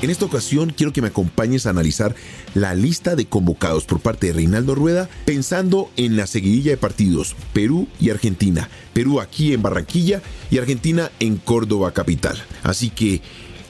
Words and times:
En 0.00 0.10
esta 0.10 0.26
ocasión 0.26 0.72
quiero 0.76 0.92
que 0.92 1.02
me 1.02 1.08
acompañes 1.08 1.66
a 1.66 1.70
analizar 1.70 2.14
la 2.54 2.74
lista 2.74 3.16
de 3.16 3.26
convocados 3.26 3.84
por 3.84 3.98
parte 3.98 4.28
de 4.28 4.32
Reinaldo 4.32 4.76
Rueda 4.76 5.08
pensando 5.24 5.90
en 5.96 6.16
la 6.16 6.28
seguidilla 6.28 6.70
de 6.70 6.76
partidos 6.76 7.34
Perú 7.52 7.88
y 7.98 8.10
Argentina. 8.10 8.68
Perú 8.92 9.20
aquí 9.20 9.52
en 9.52 9.62
Barranquilla 9.62 10.22
y 10.50 10.58
Argentina 10.58 11.10
en 11.18 11.36
Córdoba 11.36 11.92
capital. 11.92 12.40
Así 12.62 12.90
que 12.90 13.22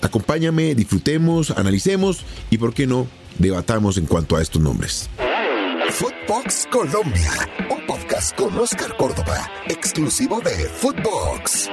acompáñame, 0.03 0.75
disfrutemos, 0.75 1.51
analicemos 1.53 2.25
y 2.51 2.59
por 2.59 2.75
qué 2.75 2.87
no 2.87 3.07
debatamos 3.39 3.97
en 3.97 4.05
cuanto 4.05 4.37
a 4.37 4.43
estos 4.43 4.61
nombres. 4.61 5.09
Footbox 5.91 6.67
Colombia, 6.71 7.33
un 7.71 7.87
podcast 7.87 8.37
con 8.37 8.55
Oscar 8.59 8.95
Córdoba, 8.99 9.51
exclusivo 9.69 10.41
de 10.41 10.51
Footbox. 10.51 11.71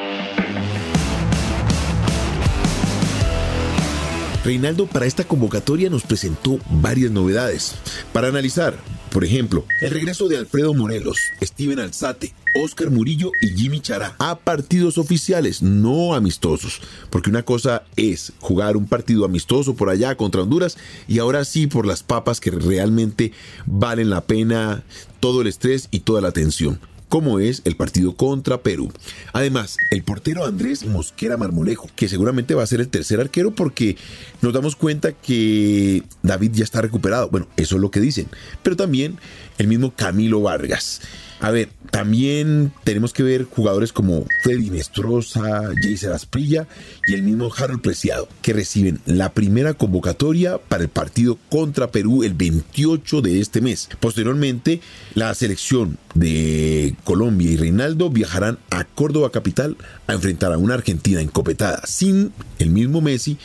Reinaldo 4.45 4.85
para 4.85 5.07
esta 5.07 5.23
convocatoria 5.23 5.89
nos 5.89 6.03
presentó 6.03 6.59
varias 6.69 7.09
novedades. 7.09 7.73
Para 8.13 8.27
analizar, 8.27 8.77
por 9.11 9.25
ejemplo, 9.25 9.65
el 9.81 9.89
regreso 9.89 10.27
de 10.27 10.37
Alfredo 10.37 10.75
Morelos, 10.75 11.17
Steven 11.41 11.79
Alzate, 11.79 12.31
Oscar 12.63 12.91
Murillo 12.91 13.31
y 13.41 13.59
Jimmy 13.59 13.79
Chará 13.79 14.15
a 14.19 14.37
partidos 14.37 14.99
oficiales, 14.99 15.63
no 15.63 16.13
amistosos. 16.13 16.79
Porque 17.09 17.31
una 17.31 17.41
cosa 17.41 17.85
es 17.95 18.33
jugar 18.39 18.77
un 18.77 18.85
partido 18.85 19.25
amistoso 19.25 19.73
por 19.73 19.89
allá 19.89 20.15
contra 20.15 20.43
Honduras 20.43 20.77
y 21.07 21.17
ahora 21.17 21.43
sí 21.43 21.65
por 21.65 21.87
las 21.87 22.03
papas 22.03 22.39
que 22.39 22.51
realmente 22.51 23.31
valen 23.65 24.11
la 24.11 24.21
pena 24.21 24.83
todo 25.19 25.41
el 25.41 25.47
estrés 25.47 25.87
y 25.89 26.01
toda 26.01 26.21
la 26.21 26.31
tensión 26.31 26.79
como 27.15 27.39
es 27.39 27.61
el 27.63 27.77
partido 27.77 28.13
contra 28.17 28.61
Perú. 28.61 28.91
Además, 29.31 29.77
el 29.89 30.03
portero 30.03 30.43
Andrés 30.43 30.85
Mosquera 30.85 31.37
Marmolejo, 31.37 31.89
que 31.95 32.09
seguramente 32.09 32.55
va 32.55 32.63
a 32.63 32.67
ser 32.67 32.81
el 32.81 32.89
tercer 32.89 33.21
arquero 33.21 33.55
porque 33.55 33.95
nos 34.41 34.51
damos 34.51 34.75
cuenta 34.75 35.13
que 35.13 36.03
David 36.23 36.51
ya 36.51 36.65
está 36.65 36.81
recuperado. 36.81 37.29
Bueno, 37.29 37.47
eso 37.55 37.75
es 37.77 37.81
lo 37.81 37.89
que 37.89 38.01
dicen. 38.01 38.27
Pero 38.63 38.75
también 38.75 39.17
el 39.57 39.69
mismo 39.69 39.93
Camilo 39.95 40.41
Vargas. 40.41 40.99
A 41.39 41.51
ver, 41.51 41.69
también 41.89 42.73
tenemos 42.83 43.13
que 43.13 43.23
ver 43.23 43.45
jugadores 43.45 43.93
como 43.93 44.25
Freddy 44.43 44.69
Nestroza, 44.69 45.61
Jason 45.81 46.11
Asprilla 46.11 46.67
y 47.07 47.13
el 47.13 47.23
mismo 47.23 47.49
Harold 47.55 47.81
Preciado, 47.81 48.27
que 48.41 48.51
reciben 48.51 48.99
la 49.05 49.31
primera 49.31 49.73
convocatoria 49.73 50.57
para 50.57 50.83
el 50.83 50.89
partido 50.89 51.37
contra 51.49 51.91
Perú 51.91 52.23
el 52.23 52.33
28 52.33 53.21
de 53.21 53.39
este 53.39 53.61
mes. 53.61 53.87
Posteriormente, 54.01 54.81
la 55.13 55.33
selección 55.33 55.97
de 56.15 56.95
Colombia 57.03 57.51
y 57.51 57.57
Reinaldo 57.57 58.09
viajarán 58.09 58.57
a 58.71 58.85
Córdoba 58.85 59.31
capital 59.31 59.77
a 60.07 60.13
enfrentar 60.13 60.51
a 60.51 60.57
una 60.57 60.73
Argentina 60.73 61.21
encopetada 61.21 61.81
sin 61.85 62.33
el 62.57 62.71
mismo 62.71 63.01
Messi 63.01 63.37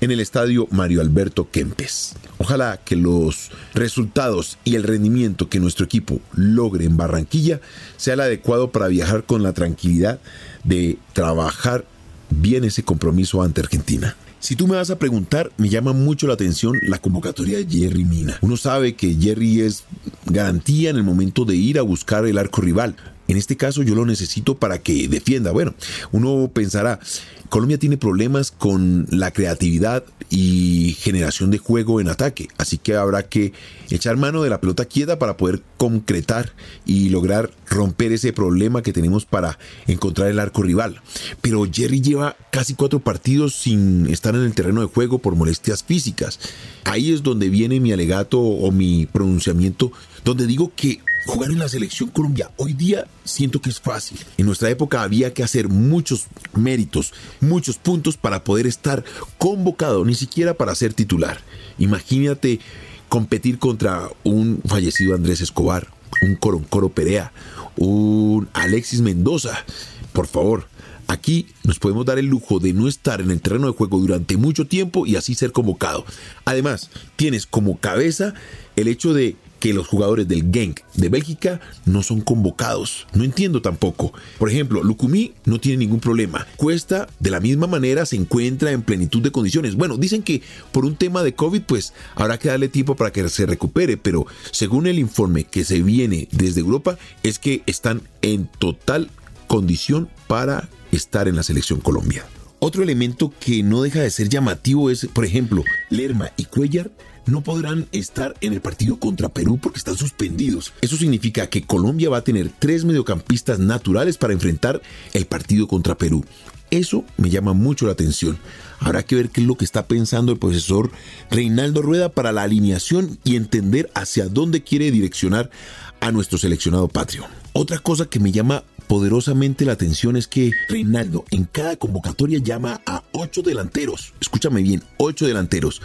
en 0.00 0.10
el 0.10 0.20
estadio 0.20 0.66
Mario 0.70 1.00
Alberto 1.00 1.48
Kempes. 1.50 2.14
Ojalá 2.38 2.80
que 2.84 2.96
los 2.96 3.50
resultados 3.74 4.58
y 4.64 4.74
el 4.74 4.82
rendimiento 4.82 5.48
que 5.48 5.60
nuestro 5.60 5.84
equipo 5.84 6.20
logre 6.34 6.86
en 6.86 6.96
Barranquilla 6.96 7.60
sea 7.96 8.14
el 8.14 8.20
adecuado 8.20 8.72
para 8.72 8.88
viajar 8.88 9.24
con 9.24 9.42
la 9.42 9.52
tranquilidad 9.52 10.18
de 10.64 10.98
trabajar 11.12 11.84
bien 12.30 12.64
ese 12.64 12.82
compromiso 12.82 13.42
ante 13.42 13.60
Argentina. 13.60 14.16
Si 14.42 14.56
tú 14.56 14.66
me 14.66 14.74
vas 14.74 14.90
a 14.90 14.98
preguntar, 14.98 15.52
me 15.56 15.68
llama 15.68 15.92
mucho 15.92 16.26
la 16.26 16.34
atención 16.34 16.76
la 16.82 16.98
convocatoria 16.98 17.58
de 17.58 17.64
Jerry 17.64 18.04
Mina. 18.04 18.38
Uno 18.40 18.56
sabe 18.56 18.96
que 18.96 19.14
Jerry 19.14 19.60
es 19.60 19.84
garantía 20.26 20.90
en 20.90 20.96
el 20.96 21.04
momento 21.04 21.44
de 21.44 21.54
ir 21.54 21.78
a 21.78 21.82
buscar 21.82 22.26
el 22.26 22.36
arco 22.38 22.60
rival. 22.60 22.96
En 23.32 23.38
este 23.38 23.56
caso 23.56 23.82
yo 23.82 23.94
lo 23.94 24.04
necesito 24.04 24.56
para 24.58 24.82
que 24.82 25.08
defienda. 25.08 25.52
Bueno, 25.52 25.74
uno 26.10 26.50
pensará, 26.52 27.00
Colombia 27.48 27.78
tiene 27.78 27.96
problemas 27.96 28.50
con 28.50 29.06
la 29.10 29.30
creatividad 29.30 30.04
y 30.28 30.98
generación 31.00 31.50
de 31.50 31.56
juego 31.56 31.98
en 31.98 32.08
ataque, 32.08 32.48
así 32.58 32.76
que 32.76 32.94
habrá 32.94 33.22
que 33.22 33.54
echar 33.88 34.18
mano 34.18 34.42
de 34.42 34.50
la 34.50 34.60
pelota 34.60 34.84
quieta 34.84 35.18
para 35.18 35.38
poder 35.38 35.62
concretar 35.78 36.52
y 36.84 37.08
lograr 37.08 37.50
romper 37.70 38.12
ese 38.12 38.34
problema 38.34 38.82
que 38.82 38.92
tenemos 38.92 39.24
para 39.24 39.58
encontrar 39.86 40.28
el 40.28 40.38
arco 40.38 40.62
rival. 40.62 41.00
Pero 41.40 41.66
Jerry 41.72 42.02
lleva 42.02 42.36
casi 42.50 42.74
cuatro 42.74 43.00
partidos 43.00 43.54
sin 43.54 44.10
estar 44.10 44.34
en 44.34 44.42
el 44.42 44.52
terreno 44.52 44.82
de 44.82 44.88
juego 44.88 45.20
por 45.20 45.36
molestias 45.36 45.82
físicas. 45.82 46.38
Ahí 46.84 47.14
es 47.14 47.22
donde 47.22 47.48
viene 47.48 47.80
mi 47.80 47.92
alegato 47.92 48.40
o 48.40 48.70
mi 48.70 49.06
pronunciamiento, 49.06 49.90
donde 50.22 50.46
digo 50.46 50.70
que 50.76 51.00
Jugar 51.24 51.50
en 51.50 51.58
la 51.58 51.68
selección 51.68 52.10
Colombia 52.10 52.50
hoy 52.56 52.72
día 52.72 53.06
siento 53.24 53.60
que 53.60 53.70
es 53.70 53.80
fácil. 53.80 54.18
En 54.38 54.46
nuestra 54.46 54.70
época 54.70 55.02
había 55.02 55.32
que 55.32 55.42
hacer 55.42 55.68
muchos 55.68 56.26
méritos, 56.54 57.12
muchos 57.40 57.78
puntos 57.78 58.16
para 58.16 58.42
poder 58.42 58.66
estar 58.66 59.04
convocado, 59.38 60.04
ni 60.04 60.14
siquiera 60.14 60.54
para 60.54 60.74
ser 60.74 60.94
titular. 60.94 61.40
Imagínate 61.78 62.60
competir 63.08 63.58
contra 63.58 64.08
un 64.24 64.60
fallecido 64.66 65.14
Andrés 65.14 65.40
Escobar, 65.40 65.88
un 66.22 66.34
Coroncoro 66.36 66.88
Perea, 66.88 67.32
un 67.76 68.48
Alexis 68.52 69.00
Mendoza. 69.00 69.64
Por 70.12 70.26
favor, 70.26 70.66
Aquí 71.08 71.48
nos 71.64 71.78
podemos 71.78 72.06
dar 72.06 72.18
el 72.18 72.24
lujo 72.26 72.58
de 72.58 72.72
no 72.72 72.88
estar 72.88 73.20
en 73.20 73.30
el 73.30 73.42
terreno 73.42 73.66
de 73.66 73.74
juego 73.74 73.98
durante 73.98 74.38
mucho 74.38 74.66
tiempo 74.66 75.04
y 75.04 75.16
así 75.16 75.34
ser 75.34 75.52
convocado. 75.52 76.06
Además, 76.46 76.88
tienes 77.16 77.44
como 77.44 77.76
cabeza 77.76 78.32
el 78.76 78.88
hecho 78.88 79.12
de 79.12 79.36
que 79.62 79.72
los 79.72 79.86
jugadores 79.86 80.26
del 80.26 80.50
Genk 80.52 80.80
de 80.96 81.08
Bélgica 81.08 81.60
no 81.86 82.02
son 82.02 82.20
convocados. 82.20 83.06
No 83.14 83.22
entiendo 83.22 83.62
tampoco. 83.62 84.12
Por 84.40 84.50
ejemplo, 84.50 84.82
Lukumi 84.82 85.34
no 85.44 85.60
tiene 85.60 85.78
ningún 85.78 86.00
problema. 86.00 86.48
Cuesta 86.56 87.06
de 87.20 87.30
la 87.30 87.38
misma 87.38 87.68
manera 87.68 88.04
se 88.04 88.16
encuentra 88.16 88.72
en 88.72 88.82
plenitud 88.82 89.22
de 89.22 89.30
condiciones. 89.30 89.76
Bueno, 89.76 89.98
dicen 89.98 90.24
que 90.24 90.42
por 90.72 90.84
un 90.84 90.96
tema 90.96 91.22
de 91.22 91.36
COVID 91.36 91.62
pues 91.62 91.92
habrá 92.16 92.40
que 92.40 92.48
darle 92.48 92.66
tiempo 92.66 92.96
para 92.96 93.12
que 93.12 93.28
se 93.28 93.46
recupere, 93.46 93.96
pero 93.96 94.26
según 94.50 94.88
el 94.88 94.98
informe 94.98 95.44
que 95.44 95.62
se 95.62 95.80
viene 95.80 96.26
desde 96.32 96.60
Europa 96.60 96.98
es 97.22 97.38
que 97.38 97.62
están 97.66 98.02
en 98.20 98.48
total 98.58 99.10
condición 99.46 100.08
para 100.26 100.68
estar 100.90 101.28
en 101.28 101.36
la 101.36 101.44
selección 101.44 101.78
Colombia. 101.78 102.24
Otro 102.64 102.84
elemento 102.84 103.34
que 103.40 103.64
no 103.64 103.82
deja 103.82 104.02
de 104.02 104.10
ser 104.12 104.28
llamativo 104.28 104.88
es, 104.88 105.08
por 105.12 105.24
ejemplo, 105.24 105.64
Lerma 105.90 106.30
y 106.36 106.44
Cuellar 106.44 106.92
no 107.26 107.42
podrán 107.42 107.88
estar 107.90 108.36
en 108.40 108.52
el 108.52 108.60
partido 108.60 109.00
contra 109.00 109.30
Perú 109.30 109.58
porque 109.60 109.78
están 109.78 109.96
suspendidos. 109.96 110.72
Eso 110.80 110.96
significa 110.96 111.48
que 111.48 111.66
Colombia 111.66 112.08
va 112.08 112.18
a 112.18 112.24
tener 112.24 112.52
tres 112.56 112.84
mediocampistas 112.84 113.58
naturales 113.58 114.16
para 114.16 114.32
enfrentar 114.32 114.80
el 115.12 115.26
partido 115.26 115.66
contra 115.66 115.98
Perú. 115.98 116.24
Eso 116.70 117.04
me 117.16 117.30
llama 117.30 117.52
mucho 117.52 117.86
la 117.86 117.92
atención. 117.94 118.38
Habrá 118.78 119.02
que 119.02 119.16
ver 119.16 119.30
qué 119.30 119.40
es 119.40 119.46
lo 119.48 119.56
que 119.56 119.64
está 119.64 119.88
pensando 119.88 120.30
el 120.30 120.38
profesor 120.38 120.92
Reinaldo 121.32 121.82
Rueda 121.82 122.10
para 122.10 122.30
la 122.30 122.44
alineación 122.44 123.18
y 123.24 123.34
entender 123.34 123.90
hacia 123.96 124.28
dónde 124.28 124.62
quiere 124.62 124.92
direccionar 124.92 125.50
a 125.98 126.12
nuestro 126.12 126.38
seleccionado 126.38 126.86
patrio. 126.86 127.26
Otra 127.54 127.80
cosa 127.80 128.06
que 128.06 128.20
me 128.20 128.30
llama 128.30 128.62
poderosamente 128.92 129.64
la 129.64 129.72
atención 129.72 130.18
es 130.18 130.28
que 130.28 130.52
Reinaldo 130.68 131.24
en 131.30 131.44
cada 131.44 131.76
convocatoria 131.76 132.40
llama 132.40 132.82
a 132.84 133.02
ocho 133.12 133.40
delanteros. 133.40 134.12
Escúchame 134.20 134.60
bien, 134.60 134.82
ocho 134.98 135.26
delanteros. 135.26 135.80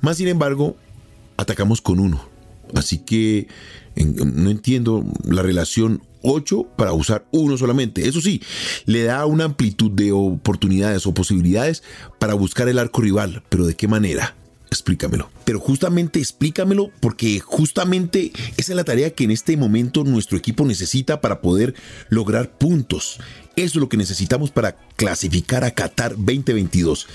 Más 0.00 0.16
sin 0.16 0.28
embargo, 0.28 0.74
atacamos 1.36 1.82
con 1.82 2.00
uno. 2.00 2.26
Así 2.74 2.96
que 2.96 3.46
no 3.94 4.48
entiendo 4.48 5.04
la 5.28 5.42
relación 5.42 6.00
8 6.22 6.66
para 6.78 6.94
usar 6.94 7.26
uno 7.30 7.58
solamente. 7.58 8.08
Eso 8.08 8.22
sí, 8.22 8.40
le 8.86 9.02
da 9.02 9.26
una 9.26 9.44
amplitud 9.44 9.90
de 9.90 10.12
oportunidades 10.12 11.06
o 11.06 11.12
posibilidades 11.12 11.82
para 12.18 12.32
buscar 12.32 12.70
el 12.70 12.78
arco 12.78 13.02
rival, 13.02 13.42
pero 13.50 13.66
¿de 13.66 13.74
qué 13.74 13.86
manera? 13.86 14.34
Explícamelo. 14.76 15.30
Pero 15.44 15.58
justamente 15.58 16.18
explícamelo 16.18 16.90
porque 17.00 17.40
justamente 17.40 18.32
esa 18.56 18.72
es 18.72 18.76
la 18.76 18.84
tarea 18.84 19.10
que 19.10 19.24
en 19.24 19.30
este 19.30 19.56
momento 19.56 20.04
nuestro 20.04 20.36
equipo 20.36 20.64
necesita 20.64 21.20
para 21.20 21.40
poder 21.40 21.74
lograr 22.08 22.58
puntos. 22.58 23.18
Eso 23.56 23.66
es 23.66 23.74
lo 23.76 23.88
que 23.88 23.96
necesitamos 23.96 24.50
para 24.50 24.76
clasificar 24.96 25.64
a 25.64 25.70
Qatar 25.70 26.16
2022. 26.16 27.06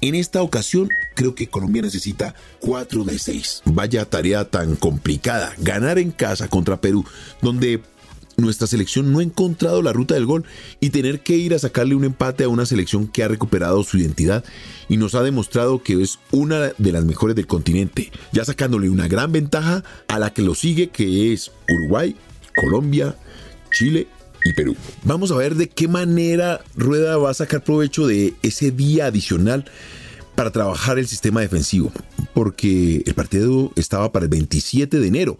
En 0.00 0.14
esta 0.14 0.42
ocasión 0.42 0.90
creo 1.14 1.34
que 1.34 1.48
Colombia 1.48 1.80
necesita 1.80 2.34
4 2.60 3.04
de 3.04 3.18
6. 3.18 3.62
Vaya 3.64 4.04
tarea 4.04 4.44
tan 4.44 4.76
complicada. 4.76 5.54
Ganar 5.58 5.98
en 5.98 6.10
casa 6.10 6.48
contra 6.48 6.80
Perú, 6.80 7.04
donde 7.40 7.80
nuestra 8.36 8.66
selección 8.66 9.12
no 9.12 9.20
ha 9.20 9.22
encontrado 9.22 9.82
la 9.82 9.92
ruta 9.92 10.14
del 10.14 10.26
gol 10.26 10.44
y 10.80 10.90
tener 10.90 11.20
que 11.20 11.36
ir 11.36 11.54
a 11.54 11.58
sacarle 11.58 11.94
un 11.94 12.04
empate 12.04 12.44
a 12.44 12.48
una 12.48 12.66
selección 12.66 13.08
que 13.08 13.22
ha 13.22 13.28
recuperado 13.28 13.82
su 13.82 13.98
identidad 13.98 14.44
y 14.88 14.96
nos 14.96 15.14
ha 15.14 15.22
demostrado 15.22 15.82
que 15.82 16.02
es 16.02 16.18
una 16.30 16.72
de 16.76 16.92
las 16.92 17.04
mejores 17.04 17.36
del 17.36 17.46
continente, 17.46 18.12
ya 18.32 18.44
sacándole 18.44 18.90
una 18.90 19.08
gran 19.08 19.32
ventaja 19.32 19.84
a 20.08 20.18
la 20.18 20.32
que 20.32 20.42
lo 20.42 20.54
sigue 20.54 20.88
que 20.88 21.32
es 21.32 21.50
Uruguay, 21.68 22.16
Colombia, 22.54 23.16
Chile 23.70 24.06
y 24.44 24.52
Perú. 24.52 24.76
Vamos 25.04 25.30
a 25.32 25.36
ver 25.36 25.54
de 25.54 25.68
qué 25.68 25.88
manera 25.88 26.62
Rueda 26.76 27.16
va 27.16 27.30
a 27.30 27.34
sacar 27.34 27.64
provecho 27.64 28.06
de 28.06 28.34
ese 28.42 28.70
día 28.70 29.06
adicional 29.06 29.64
para 30.36 30.50
trabajar 30.50 30.98
el 30.98 31.08
sistema 31.08 31.40
defensivo, 31.40 31.90
porque 32.34 33.02
el 33.06 33.14
partido 33.14 33.72
estaba 33.74 34.12
para 34.12 34.24
el 34.24 34.30
27 34.30 35.00
de 35.00 35.08
enero 35.08 35.38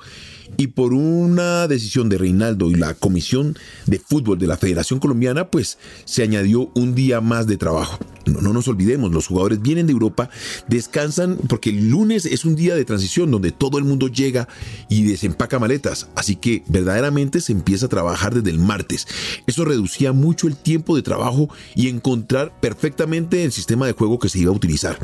y 0.56 0.68
por 0.68 0.94
una 0.94 1.68
decisión 1.68 2.08
de 2.08 2.18
Reinaldo 2.18 2.70
y 2.70 2.74
la 2.74 2.94
Comisión 2.94 3.56
de 3.86 3.98
Fútbol 3.98 4.38
de 4.38 4.46
la 4.46 4.56
Federación 4.56 4.98
Colombiana, 4.98 5.48
pues 5.48 5.78
se 6.04 6.22
añadió 6.22 6.70
un 6.74 6.94
día 6.94 7.20
más 7.20 7.46
de 7.46 7.56
trabajo. 7.56 7.98
No, 8.26 8.40
no, 8.40 8.52
nos 8.52 8.68
olvidemos, 8.68 9.12
los 9.12 9.26
jugadores 9.26 9.62
vienen 9.62 9.86
de 9.86 9.92
Europa, 9.92 10.28
descansan 10.68 11.38
porque 11.48 11.70
el 11.70 11.88
lunes 11.88 12.26
es 12.26 12.44
un 12.44 12.56
día 12.56 12.74
de 12.74 12.84
transición 12.84 13.30
donde 13.30 13.52
todo 13.52 13.78
el 13.78 13.84
mundo 13.84 14.08
llega 14.08 14.48
y 14.88 15.04
desempaca 15.04 15.58
maletas, 15.58 16.08
así 16.14 16.36
que 16.36 16.62
verdaderamente 16.68 17.40
se 17.40 17.52
empieza 17.52 17.86
a 17.86 17.88
trabajar 17.88 18.34
desde 18.34 18.50
el 18.50 18.58
martes. 18.58 19.06
Eso 19.46 19.64
reducía 19.64 20.12
mucho 20.12 20.48
el 20.48 20.56
tiempo 20.56 20.96
de 20.96 21.02
trabajo 21.02 21.48
y 21.74 21.88
encontrar 21.88 22.52
perfectamente 22.60 23.44
el 23.44 23.52
sistema 23.52 23.86
de 23.86 23.92
juego 23.92 24.18
que 24.18 24.28
se 24.28 24.40
iba 24.40 24.50
a 24.50 24.56
utilizar. 24.56 24.98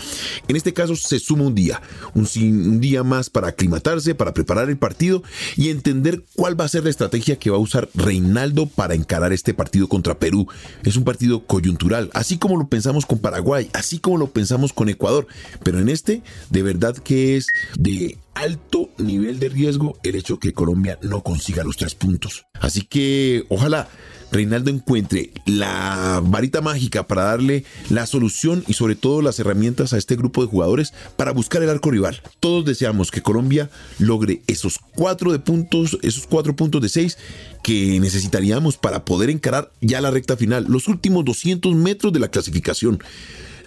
En 0.48 0.56
este 0.56 0.72
caso 0.72 0.96
se 0.96 1.18
suma 1.18 1.44
un 1.44 1.54
día, 1.54 1.80
un, 2.14 2.28
un 2.36 2.80
día 2.80 3.02
más 3.04 3.30
para 3.30 3.48
aclimatarse, 3.48 4.14
para 4.14 4.34
preparar 4.34 4.68
el 4.68 4.78
partido 4.78 5.22
y 5.56 5.70
entender 5.70 6.24
cuál 6.34 6.60
va 6.60 6.64
a 6.64 6.68
ser 6.68 6.84
la 6.84 6.90
estrategia 6.90 7.38
que 7.38 7.50
va 7.50 7.56
a 7.56 7.60
usar 7.60 7.88
Reinaldo 7.94 8.66
para 8.66 8.94
encarar 8.94 9.32
este 9.32 9.54
partido 9.54 9.88
contra 9.88 10.18
Perú. 10.18 10.46
Es 10.84 10.96
un 10.96 11.04
partido 11.04 11.46
coyuntural, 11.46 12.10
así 12.14 12.38
como 12.38 12.56
lo 12.56 12.68
pensamos 12.68 13.06
con 13.12 13.18
Paraguay, 13.18 13.68
así 13.74 13.98
como 13.98 14.16
lo 14.16 14.28
pensamos 14.28 14.72
con 14.72 14.88
Ecuador, 14.88 15.26
pero 15.62 15.78
en 15.78 15.90
este 15.90 16.22
de 16.48 16.62
verdad 16.62 16.96
que 16.96 17.36
es 17.36 17.48
de 17.76 18.16
alto 18.34 18.90
nivel 18.98 19.38
de 19.38 19.48
riesgo 19.48 19.98
el 20.02 20.16
hecho 20.16 20.38
que 20.38 20.52
Colombia 20.52 20.98
no 21.02 21.22
consiga 21.22 21.64
los 21.64 21.76
tres 21.76 21.94
puntos. 21.94 22.46
Así 22.60 22.82
que 22.82 23.44
ojalá 23.48 23.88
Reinaldo 24.32 24.70
encuentre 24.70 25.30
la 25.44 26.22
varita 26.24 26.62
mágica 26.62 27.06
para 27.06 27.24
darle 27.24 27.64
la 27.90 28.06
solución 28.06 28.64
y 28.66 28.72
sobre 28.72 28.94
todo 28.94 29.20
las 29.20 29.38
herramientas 29.38 29.92
a 29.92 29.98
este 29.98 30.16
grupo 30.16 30.42
de 30.42 30.48
jugadores 30.48 30.94
para 31.16 31.32
buscar 31.32 31.62
el 31.62 31.68
arco 31.68 31.90
rival. 31.90 32.22
Todos 32.40 32.64
deseamos 32.64 33.10
que 33.10 33.20
Colombia 33.20 33.70
logre 33.98 34.42
esos 34.46 34.78
cuatro 34.94 35.32
de 35.32 35.38
puntos, 35.38 35.98
esos 36.02 36.26
cuatro 36.26 36.56
puntos 36.56 36.80
de 36.80 36.88
seis 36.88 37.18
que 37.62 38.00
necesitaríamos 38.00 38.78
para 38.78 39.04
poder 39.04 39.28
encarar 39.28 39.70
ya 39.82 40.00
la 40.00 40.10
recta 40.10 40.36
final, 40.36 40.64
los 40.66 40.88
últimos 40.88 41.24
200 41.26 41.74
metros 41.74 42.12
de 42.12 42.20
la 42.20 42.28
clasificación. 42.28 43.02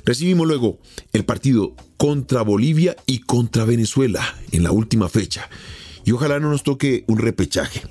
Recibimos 0.05 0.47
luego 0.47 0.77
el 1.13 1.25
partido 1.25 1.73
contra 1.97 2.43
Bolivia 2.43 2.95
y 3.07 3.19
contra 3.19 3.65
Venezuela 3.65 4.21
en 4.51 4.63
la 4.63 4.71
última 4.71 5.09
fecha 5.09 5.49
y 6.05 6.11
ojalá 6.11 6.39
no 6.39 6.49
nos 6.49 6.63
toque 6.63 7.03
un 7.07 7.17
repechaje. 7.17 7.81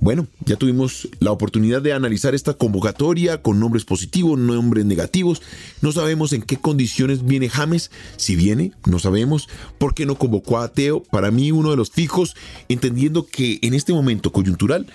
Bueno, 0.00 0.26
ya 0.44 0.56
tuvimos 0.56 1.08
la 1.20 1.30
oportunidad 1.30 1.80
de 1.80 1.92
analizar 1.92 2.34
esta 2.34 2.54
convocatoria 2.54 3.40
con 3.40 3.60
nombres 3.60 3.84
positivos, 3.84 4.38
nombres 4.38 4.84
negativos. 4.84 5.40
No 5.80 5.92
sabemos 5.92 6.32
en 6.32 6.42
qué 6.42 6.56
condiciones 6.56 7.24
viene 7.24 7.48
James, 7.48 7.92
si 8.16 8.34
viene, 8.34 8.72
no 8.84 8.98
sabemos. 8.98 9.48
¿Por 9.78 9.94
qué 9.94 10.06
no 10.06 10.16
convocó 10.16 10.58
a 10.58 10.72
Teo? 10.72 11.04
Para 11.04 11.30
mí 11.30 11.52
uno 11.52 11.70
de 11.70 11.76
los 11.76 11.90
fijos, 11.90 12.34
entendiendo 12.68 13.26
que 13.26 13.60
en 13.62 13.74
este 13.74 13.92
momento 13.92 14.32
coyuntural 14.32 14.86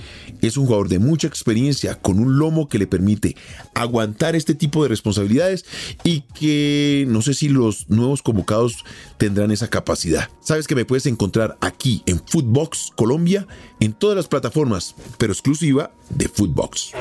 es 0.42 0.58
un 0.58 0.66
jugador 0.66 0.90
de 0.90 1.00
mucha 1.00 1.28
experiencia, 1.28 1.96
con 1.96 2.20
un 2.20 2.38
lomo 2.38 2.68
que 2.68 2.80
le 2.80 2.88
permite 2.88 3.38
aguantar 3.76 4.36
este 4.36 4.56
tipo 4.56 4.84
de 4.84 4.90
responsabilidades 4.90 5.66
y 6.04 6.22
que 6.38 7.06
no 7.08 7.22
sé 7.22 7.34
si 7.34 7.48
los 7.48 7.90
nuevos 7.90 8.22
convocados 8.22 8.84
tendrán 9.18 9.52
esa 9.52 9.70
capacidad. 9.70 10.30
Sabes 10.42 10.68
que 10.68 10.76
me 10.76 10.86
puedes 10.86 11.06
encontrar 11.06 11.58
aquí 11.62 12.04
en 12.06 12.20
Footbox 12.58 12.92
Colombia 12.96 13.46
en 13.80 13.94
todas 13.94 14.18
las 14.18 14.28
plataformas, 14.28 14.96
pero 15.20 15.32
exclusiva 15.32 15.92
de 16.10 16.28
Footbox. 16.28 16.92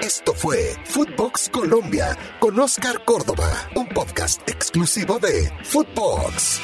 Esto 0.00 0.32
fue 0.32 0.76
Footbox 0.86 1.50
Colombia 1.50 2.16
con 2.40 2.58
Oscar 2.58 3.04
Córdoba, 3.04 3.50
un 3.76 3.86
podcast 3.88 4.40
exclusivo 4.48 5.18
de 5.18 5.52
Footbox. 5.64 6.62